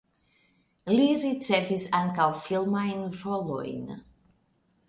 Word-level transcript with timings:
Li 0.93 1.05
ricevis 1.25 1.85
ankaŭ 1.99 2.27
filmajn 2.47 3.07
rolojn. 3.21 3.85